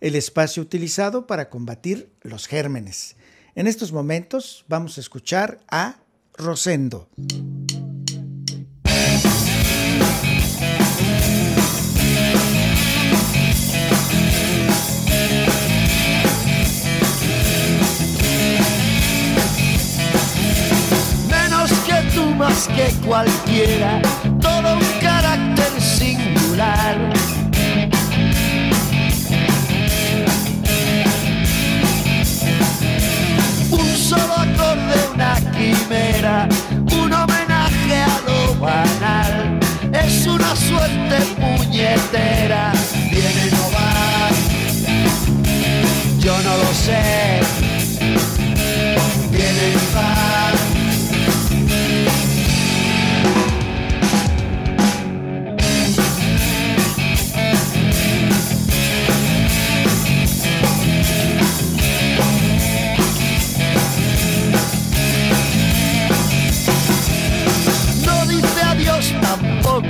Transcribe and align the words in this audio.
el 0.00 0.14
espacio 0.14 0.62
utilizado 0.62 1.26
para 1.26 1.50
combatir 1.50 2.12
los 2.22 2.46
gérmenes. 2.46 3.16
En 3.54 3.66
estos 3.66 3.92
momentos 3.92 4.64
vamos 4.68 4.98
a 4.98 5.00
escuchar 5.00 5.60
a 5.68 5.96
Rosendo. 6.36 7.08
Menos 21.28 21.72
que 21.80 22.10
tú, 22.14 22.24
más 22.36 22.68
que 22.68 22.94
cualquiera, 23.04 24.00
todo 24.40 24.74
un 24.74 25.00
carácter 25.00 25.80
singular 25.80 27.27
un 36.92 37.12
homenaje 37.12 38.02
a 38.02 38.20
lo 38.26 38.54
banal. 38.58 39.58
Es 39.92 40.26
una 40.26 40.56
suerte 40.56 41.16
puñetera, 41.36 42.72
viene 43.10 43.50
no 43.50 43.70
va, 43.74 44.28
yo 46.18 46.32
no 46.42 46.56
lo 46.56 46.74
sé, 46.74 47.40
viene 49.30 49.70
y 49.72 49.94
va. 49.94 50.17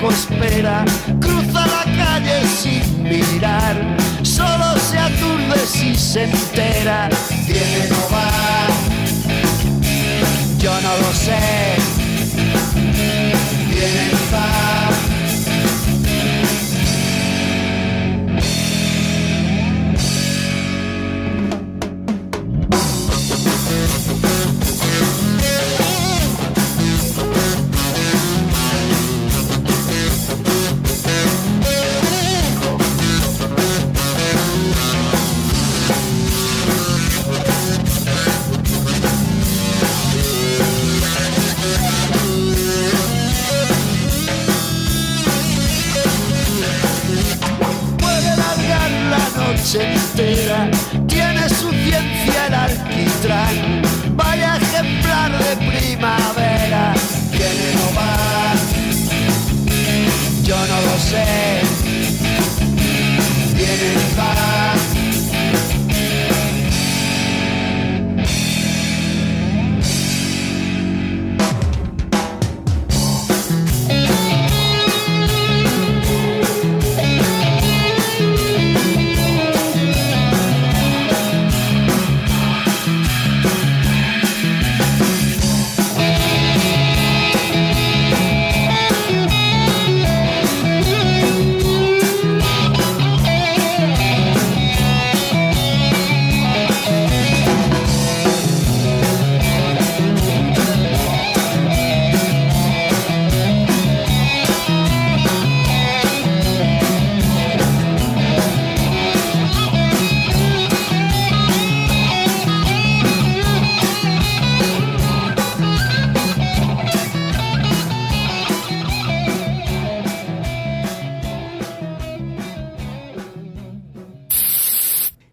Espera, 0.07 0.85
cruza 1.21 1.67
la 1.67 1.85
calle 1.97 2.47
sin 2.47 3.03
mirar, 3.03 3.77
solo 4.23 4.79
se 4.79 4.99
aturde 4.99 5.59
si 5.67 5.95
se 5.97 6.25
entera, 6.25 7.09
viene 7.47 7.89
no 7.91 7.97
va, 8.11 8.28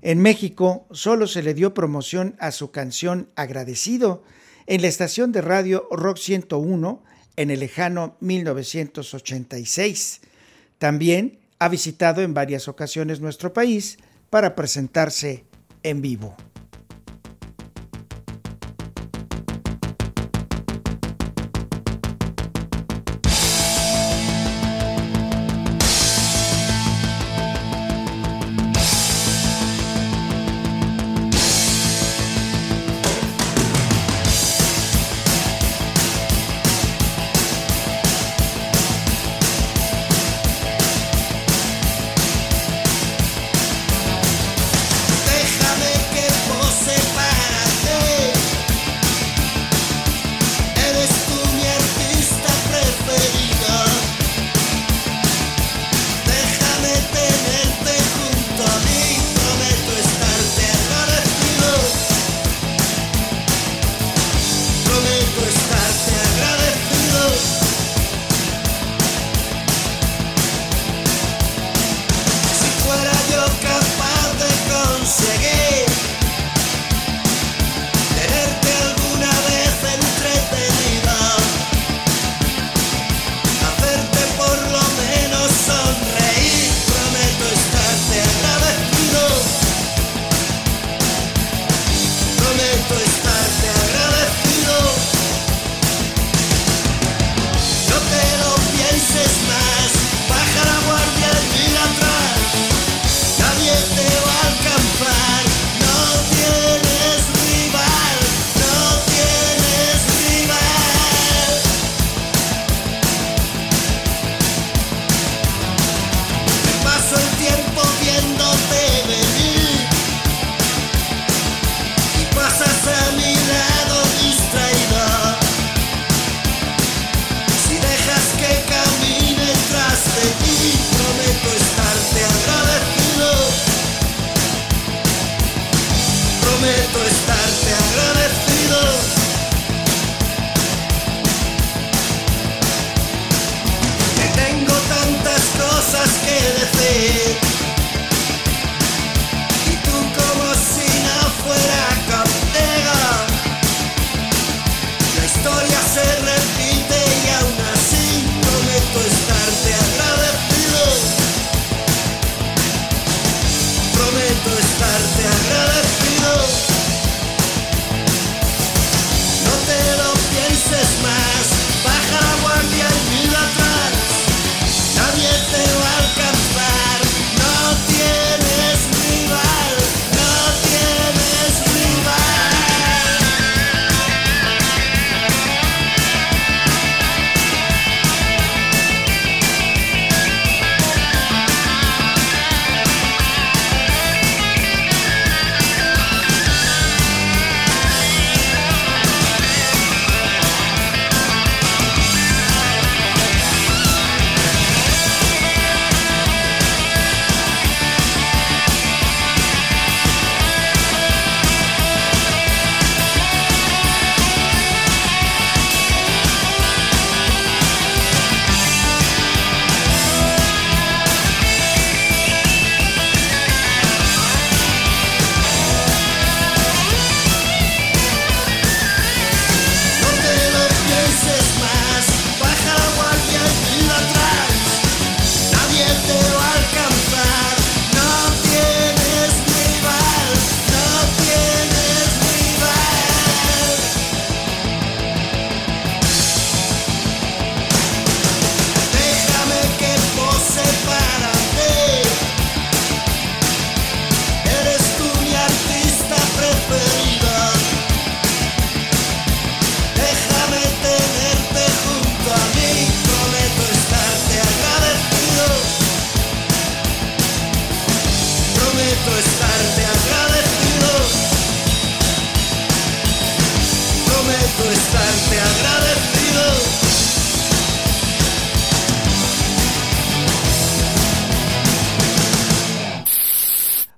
En 0.06 0.22
México 0.22 0.86
solo 0.92 1.26
se 1.26 1.42
le 1.42 1.56
dio 1.56 1.74
promoción 1.74 2.36
a 2.38 2.52
su 2.52 2.70
canción 2.70 3.28
Agradecido 3.36 4.24
en 4.68 4.84
la 4.84 4.88
estación 4.88 5.32
de 5.32 5.42
radio 5.42 5.88
Rock 5.90 6.20
101 6.20 7.04
en 7.38 7.50
el 7.50 7.60
lejano 7.60 8.16
1986. 8.20 10.22
También 10.78 11.40
ha 11.58 11.70
visitado 11.70 12.22
en 12.22 12.36
varias 12.36 12.68
ocasiones 12.68 13.20
nuestro 13.20 13.52
país 13.52 13.98
para 14.30 14.54
presentarse 14.54 15.44
en 15.82 16.04
vivo. 16.04 16.38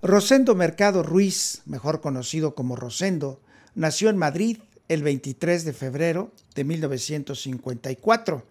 Rosendo 0.08 0.56
Mercado 0.56 1.04
Ruiz, 1.04 1.64
mejor 1.66 2.00
conocido 2.00 2.56
como 2.56 2.78
Rosendo, 2.78 3.42
nació 3.76 4.10
en 4.10 4.16
Madrid 4.18 4.60
el 4.88 5.04
23 5.04 5.66
de 5.66 5.74
febrero 5.74 6.32
de 6.56 6.64
1954. 6.64 8.46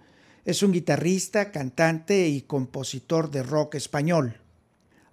Es 0.45 0.63
un 0.63 0.73
guitarrista, 0.73 1.51
cantante 1.53 2.29
y 2.29 2.43
compositor 2.43 3.31
de 3.31 3.43
rock 3.43 3.77
español. 3.77 4.37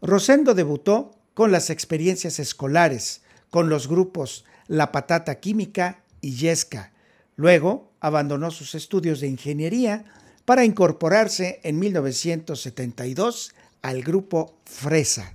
Rosendo 0.01 0.53
debutó 0.53 1.15
con 1.33 1.51
las 1.51 1.69
experiencias 1.69 2.39
escolares, 2.39 3.21
con 3.49 3.69
los 3.69 3.87
grupos 3.87 4.45
La 4.67 4.91
Patata 4.91 5.39
Química 5.39 6.03
y 6.21 6.35
Yesca. 6.35 6.91
Luego 7.35 7.91
abandonó 7.99 8.51
sus 8.51 8.75
estudios 8.75 9.19
de 9.19 9.27
ingeniería 9.27 10.05
para 10.45 10.65
incorporarse 10.65 11.59
en 11.63 11.79
1972 11.79 13.53
al 13.81 14.03
grupo 14.03 14.57
Fresa. 14.65 15.33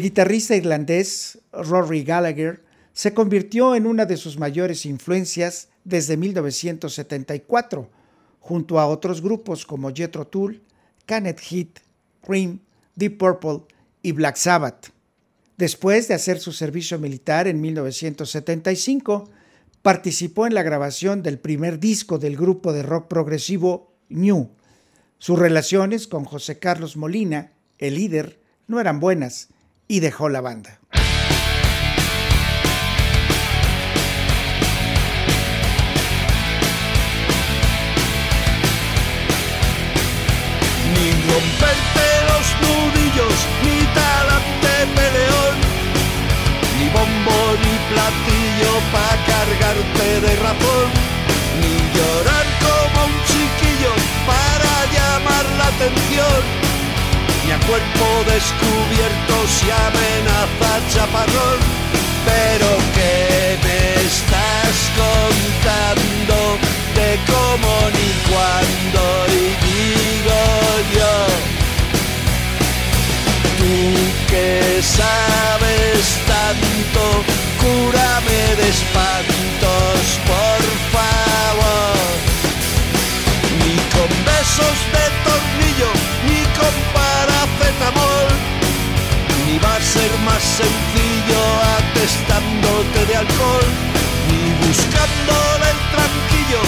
El 0.00 0.04
guitarrista 0.04 0.56
irlandés 0.56 1.40
Rory 1.52 2.04
Gallagher 2.04 2.64
se 2.94 3.12
convirtió 3.12 3.74
en 3.74 3.84
una 3.84 4.06
de 4.06 4.16
sus 4.16 4.38
mayores 4.38 4.86
influencias 4.86 5.68
desde 5.84 6.16
1974, 6.16 7.90
junto 8.38 8.80
a 8.80 8.86
otros 8.86 9.20
grupos 9.20 9.66
como 9.66 9.92
Jethro 9.92 10.26
Tull, 10.26 10.62
Canet 11.04 11.38
Heat, 11.38 11.80
Cream, 12.22 12.60
Deep 12.96 13.18
Purple 13.18 13.60
y 14.00 14.12
Black 14.12 14.36
Sabbath. 14.36 14.86
Después 15.58 16.08
de 16.08 16.14
hacer 16.14 16.40
su 16.40 16.52
servicio 16.52 16.98
militar 16.98 17.46
en 17.46 17.60
1975, 17.60 19.28
participó 19.82 20.46
en 20.46 20.54
la 20.54 20.62
grabación 20.62 21.22
del 21.22 21.38
primer 21.38 21.78
disco 21.78 22.18
del 22.18 22.38
grupo 22.38 22.72
de 22.72 22.84
rock 22.84 23.06
progresivo 23.06 23.92
New. 24.08 24.48
Sus 25.18 25.38
relaciones 25.38 26.08
con 26.08 26.24
José 26.24 26.58
Carlos 26.58 26.96
Molina, 26.96 27.52
el 27.76 27.96
líder, 27.96 28.40
no 28.66 28.80
eran 28.80 28.98
buenas 28.98 29.50
y 29.90 29.98
dejó 29.98 30.28
la 30.28 30.40
banda. 30.40 30.78
Ni 40.94 41.10
romperte 41.26 42.06
los 42.30 42.46
nudillos, 42.62 43.36
ni 43.64 43.78
talante 43.98 44.74
peleón, 44.94 45.56
ni 46.78 46.86
bombo 46.90 47.38
ni 47.64 47.74
platillo 47.90 48.72
pa' 48.92 49.16
cargarte 49.26 50.08
de 50.24 50.32
razón, 50.36 50.86
ni 51.60 51.74
llorar 51.96 52.46
como 52.62 53.06
un 53.06 53.16
chiquillo 53.26 53.92
para 54.30 54.72
llamar 54.94 55.46
la 55.58 55.66
atención, 55.66 56.69
a 57.52 57.58
cuerpo 57.66 58.06
descubierto 58.26 59.34
si 59.48 59.66
amenaza 59.70 60.72
chaparrón, 60.92 61.58
pero 62.24 62.68
¿qué 62.94 63.58
me 63.64 63.80
estás 64.06 64.76
contando 65.02 66.36
de 66.94 67.18
cómo 67.26 67.72
ni 67.96 68.10
cuándo 68.30 69.02
y 69.28 69.44
digo 69.66 70.40
yo? 70.94 71.14
Tú 73.58 73.74
que 74.28 74.80
sabes 74.82 76.02
tanto, 76.30 77.02
cúrame 77.60 78.40
de 78.60 78.66
espantos, 78.68 79.29
alcohol, 93.20 93.66
ni 94.28 94.42
buscándole 94.64 95.66
el 95.74 95.80
tranquillo, 95.94 96.62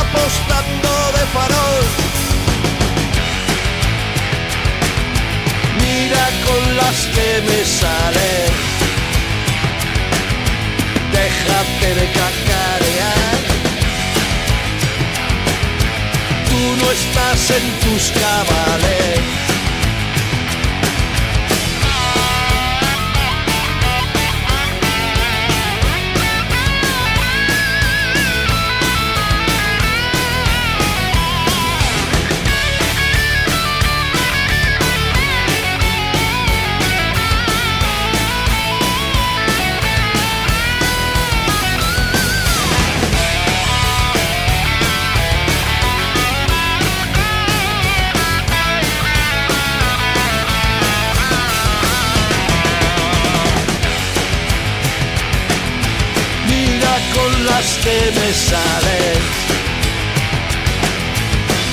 apostando 0.00 0.90
de 1.16 1.22
farol. 1.34 1.84
Mira 5.82 6.24
con 6.46 6.62
las 6.80 6.98
que 7.14 7.28
me 7.48 7.60
salen, 7.80 8.50
déjate 11.18 11.88
de 11.98 12.06
cacarear. 12.20 13.38
Tú 16.48 16.60
no 16.80 16.86
estás 16.98 17.40
en 17.58 17.64
tus 17.82 18.02
cabales. 18.20 19.35
Que 57.64 58.12
me 58.12 58.32
sales. 58.34 59.18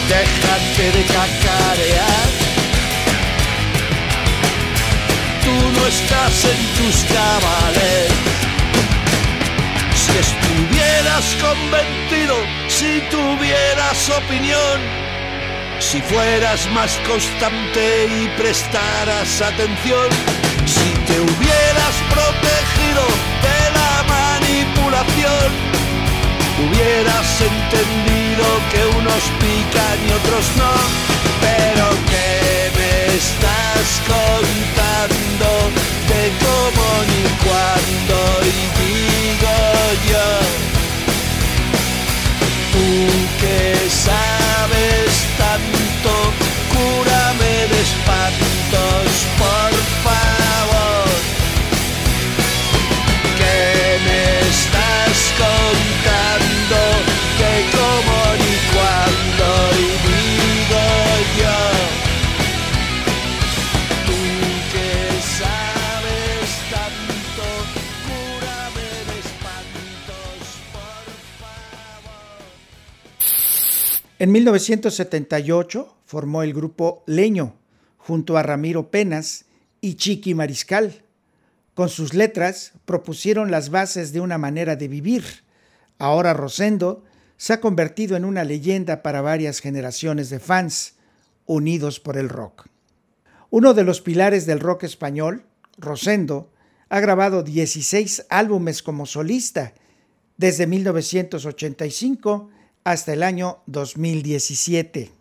Déjate 0.08 0.98
de 0.98 1.04
cacarear. 1.04 2.30
Tú 5.44 5.56
no 5.76 5.88
estás 5.88 6.46
en 6.46 6.60
tus 6.78 7.04
cabales. 7.14 8.08
Si 9.94 10.12
estuvieras 10.26 11.26
convencido, 11.42 12.36
si 12.70 13.02
tuvieras 13.12 14.10
opinión, 14.10 14.80
si 15.80 16.02
fueras 16.02 16.66
más 16.72 16.98
constante 17.06 18.08
y 18.08 18.28
prestaras 18.38 19.42
atención, 19.42 20.10
hubieras 26.60 27.42
entendido 27.42 28.46
que 28.72 28.98
unos 28.98 29.24
pican 29.40 29.98
y 30.08 30.12
otros 30.12 30.46
no, 30.58 30.74
En 74.24 74.32
1978 74.32 75.98
formó 76.06 76.44
el 76.44 76.54
grupo 76.54 77.04
Leño 77.08 77.58
junto 77.98 78.38
a 78.38 78.42
Ramiro 78.42 78.90
Penas 78.90 79.44
y 79.82 79.96
Chiqui 79.96 80.34
Mariscal. 80.34 81.04
Con 81.74 81.90
sus 81.90 82.14
letras 82.14 82.72
propusieron 82.86 83.52
las 83.52 83.70
bases 83.70 84.14
de 84.14 84.22
una 84.22 84.38
manera 84.38 84.78
de 84.78 84.88
vivir. 84.88 85.26
Ahora 86.00 86.34
Rosendo 86.34 87.04
se 87.36 87.52
ha 87.52 87.60
convertido 87.60 88.16
en 88.16 88.24
una 88.24 88.46
leyenda 88.46 89.04
para 89.04 89.20
varias 89.20 89.60
generaciones 89.60 90.30
de 90.30 90.40
fans 90.40 90.94
unidos 91.46 92.00
por 92.00 92.16
el 92.16 92.30
rock. 92.30 92.68
Uno 93.50 93.74
de 93.74 93.84
los 93.84 94.00
pilares 94.00 94.46
del 94.46 94.62
rock 94.62 94.84
español, 94.84 95.44
Rosendo, 95.78 96.50
ha 96.88 97.02
grabado 97.02 97.44
16 97.44 98.28
álbumes 98.30 98.84
como 98.84 99.06
solista 99.06 99.74
desde 100.38 100.66
1985 100.66 102.52
hasta 102.84 103.14
el 103.14 103.24
año 103.24 103.60
2017. 103.68 105.12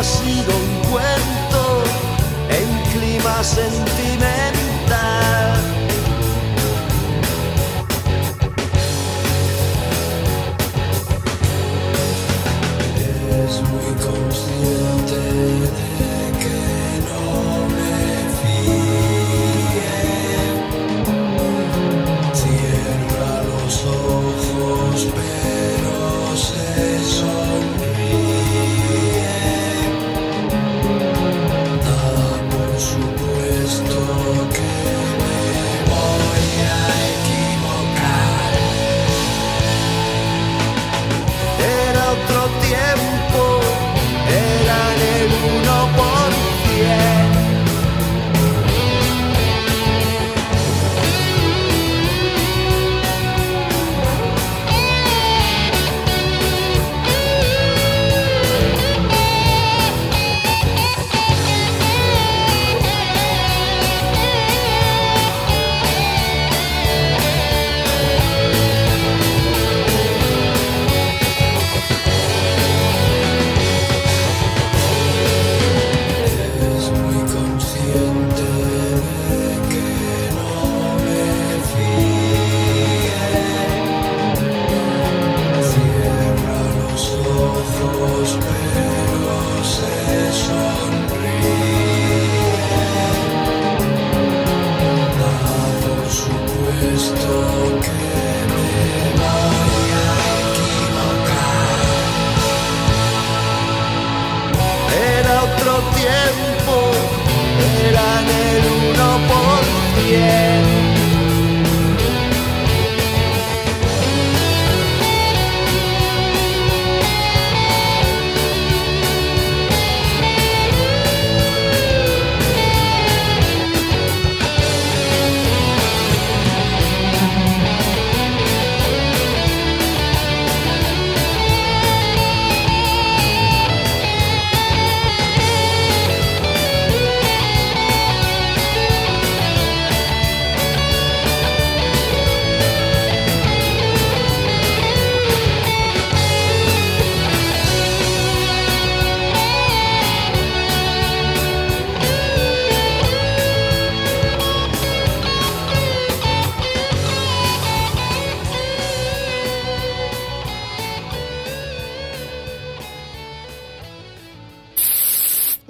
ha 0.00 0.02
sido 0.02 0.56
un 0.56 0.90
cuento 0.90 1.82
en 2.48 2.98
clima 2.98 3.44
sentimental. 3.44 4.59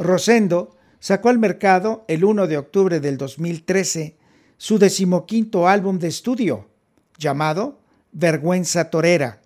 Rosendo 0.01 0.75
sacó 0.99 1.29
al 1.29 1.39
mercado 1.39 2.07
el 2.09 2.25
1 2.25 2.47
de 2.47 2.57
octubre 2.57 3.01
del 3.01 3.19
2013 3.19 4.17
su 4.57 4.79
decimoquinto 4.79 5.69
álbum 5.69 5.99
de 5.99 6.09
estudio, 6.09 6.69
llamado 7.19 7.79
Vergüenza 8.13 8.89
Torera. 8.89 9.43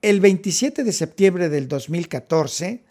El 0.00 0.20
27 0.20 0.82
de 0.82 0.92
septiembre 0.92 1.50
del 1.50 1.68
2014 1.68 2.82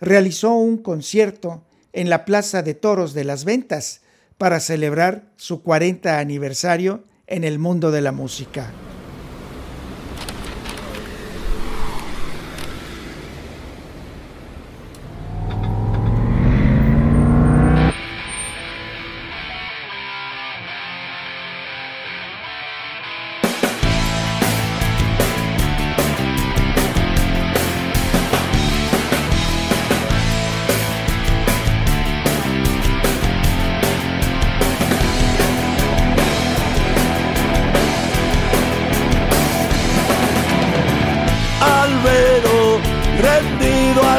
realizó 0.00 0.54
un 0.54 0.78
concierto 0.78 1.62
en 1.92 2.10
la 2.10 2.24
Plaza 2.24 2.62
de 2.62 2.74
Toros 2.74 3.14
de 3.14 3.22
las 3.22 3.44
Ventas 3.44 4.00
para 4.36 4.58
celebrar 4.58 5.30
su 5.36 5.62
40 5.62 6.18
aniversario 6.18 7.04
en 7.28 7.44
el 7.44 7.60
mundo 7.60 7.92
de 7.92 8.00
la 8.00 8.10
música. 8.10 8.72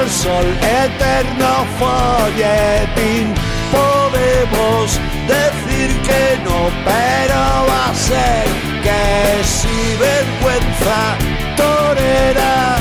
Sol 0.09 0.45
eterno 0.83 1.65
folletín. 1.79 3.33
Podemos 3.71 4.99
decir 5.27 5.89
que 6.07 6.23
no, 6.43 6.59
pero 6.83 7.39
va 7.69 7.89
a 7.89 7.95
ser 7.95 8.45
que 8.85 9.43
si 9.43 9.77
vergüenza 10.07 10.99
torera 11.55 12.77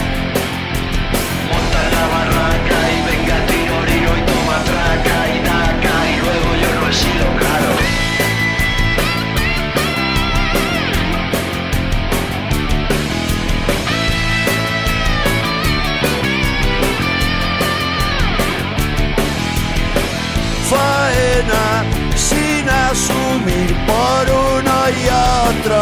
sin 22.16 22.68
asumir 22.68 23.74
por 23.86 24.28
uno 24.28 24.76
y 24.90 25.04
otro 25.48 25.76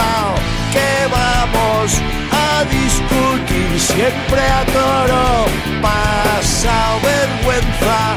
lado. 0.00 0.34
Que 0.72 1.06
vamos 1.10 1.92
a 2.32 2.64
discutir 2.64 3.80
siempre 3.80 4.40
a 4.40 4.64
toro. 4.66 5.46
Pasa 5.82 6.98
vergüenza 7.02 8.11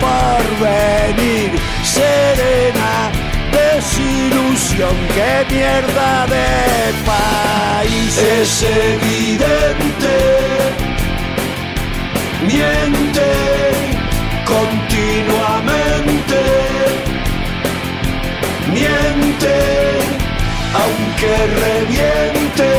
porvenir, 0.00 1.50
serena 1.82 3.10
desilusión, 3.52 4.96
qué 5.14 5.46
mierda 5.54 6.26
de 6.26 6.48
país. 7.04 8.18
Es 8.18 8.62
evidente, 8.62 10.16
miente 12.46 13.28
continuamente, 14.44 16.40
miente 18.72 19.56
aunque 20.74 21.32
reviente 21.60 22.70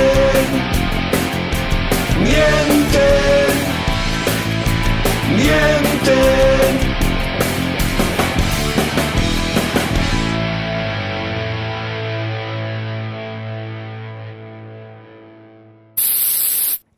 miente, 2.23 3.07
miente. 5.35 6.52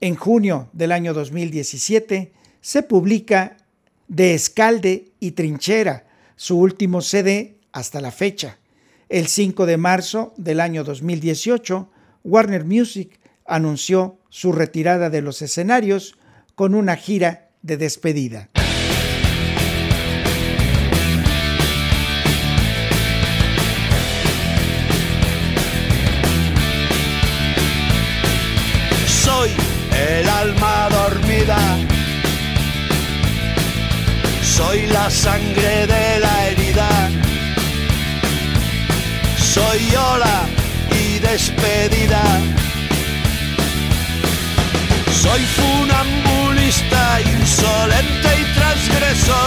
En 0.01 0.15
junio 0.15 0.69
del 0.73 0.91
año 0.91 1.13
2017 1.13 2.33
se 2.61 2.83
publica 2.83 3.57
De 4.07 4.33
Escalde 4.33 5.11
y 5.19 5.31
Trinchera, 5.31 6.05
su 6.35 6.59
último 6.59 7.01
CD 7.01 7.59
hasta 7.71 8.01
la 8.01 8.11
fecha. 8.11 8.57
El 9.07 9.27
5 9.27 9.65
de 9.65 9.77
marzo 9.77 10.33
del 10.37 10.59
año 10.59 10.83
2018, 10.83 11.89
Warner 12.23 12.65
Music 12.65 13.19
anunció 13.45 14.19
su 14.29 14.51
retirada 14.51 15.09
de 15.09 15.21
los 15.21 15.41
escenarios 15.41 16.17
con 16.55 16.75
una 16.75 16.95
gira 16.95 17.51
de 17.61 17.77
despedida. 17.77 18.49
Soy 34.41 34.87
la 34.87 35.09
sangre 35.11 35.85
de 35.85 36.19
la 36.19 36.47
herida. 36.47 36.89
Soy 39.53 39.81
ola 40.13 40.37
y 40.89 41.19
despedida. 41.19 42.23
Soy 45.21 45.41
funambulista, 45.59 47.21
insolente 47.21 48.29
y 48.41 48.45
transgresor, 48.57 49.44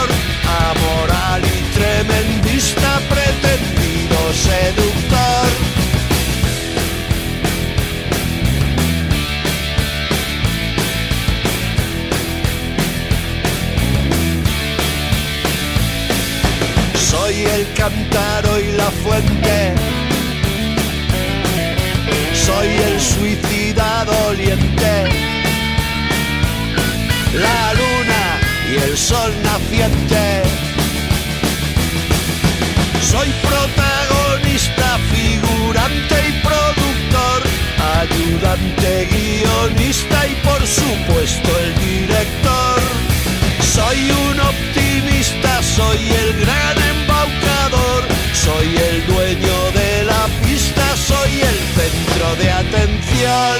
soy 45.79 46.11
el 46.23 46.31
gran 46.45 46.77
embaucador, 46.93 48.03
soy 48.33 48.69
el 48.89 49.07
dueño 49.07 49.59
de 49.81 50.05
la 50.11 50.25
pista, 50.45 50.85
soy 50.97 51.33
el 51.51 51.59
centro 51.79 52.27
de 52.41 52.51
atención. 52.51 53.59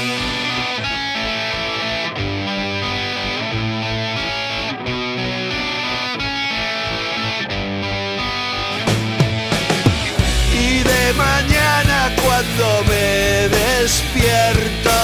Y 10.65 10.83
de 10.91 11.13
mañana 11.13 11.97
cuando 12.21 12.83
me 12.89 13.47
despierto, 13.59 14.97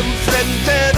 enfrente 0.00 0.76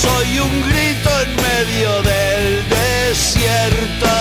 soy 0.00 0.38
un 0.38 0.62
grito 0.68 1.10
en 1.24 1.36
medio 1.36 2.02
del 2.02 2.68
desierto, 2.68 4.14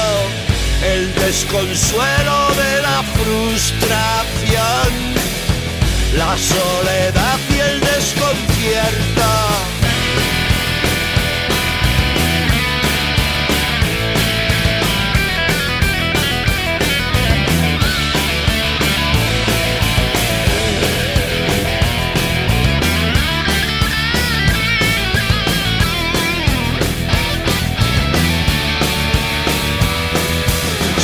el 0.83 1.13
desconsuelo 1.15 2.37
de 2.61 2.81
la 2.81 3.03
frustración, 3.17 4.91
la 6.17 6.37
soledad 6.37 7.39
y 7.49 7.59
el 7.59 7.79
desconcierto. 7.79 9.68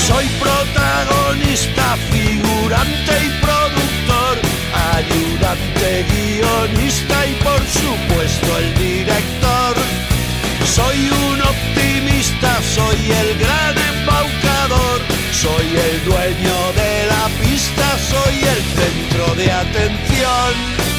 Soy 0.08 0.28
protagonista, 0.40 1.98
figurante 2.12 3.12
y 3.26 3.30
productor, 3.42 4.38
ayudante, 4.94 6.06
guionista 6.12 7.26
y 7.26 7.34
por 7.44 7.60
supuesto 7.66 8.58
el 8.60 8.76
director. 8.76 9.76
Soy 10.64 11.10
un 11.10 11.42
optimista, 11.42 12.62
soy 12.62 13.12
el 13.12 13.40
gran 13.40 13.76
embaucador, 13.76 15.02
soy 15.32 15.76
el 15.76 16.06
dueño 16.06 16.74
de 16.74 17.08
la 17.08 17.28
pista, 17.42 17.98
soy 17.98 18.36
el 18.44 18.62
centro 18.78 19.34
de 19.34 19.52
atención. 19.52 20.95